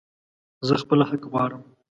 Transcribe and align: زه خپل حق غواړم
زه 0.67 0.73
خپل 0.83 0.99
حق 1.09 1.21
غواړم 1.31 1.61